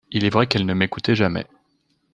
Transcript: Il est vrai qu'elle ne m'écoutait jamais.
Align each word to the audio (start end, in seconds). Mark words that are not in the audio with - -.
Il 0.09 0.25
est 0.25 0.31
vrai 0.31 0.47
qu'elle 0.47 0.65
ne 0.65 0.73
m'écoutait 0.73 1.13
jamais. 1.13 1.45